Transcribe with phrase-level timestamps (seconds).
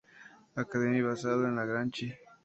[0.55, 2.11] Academy basado en la de Grachi.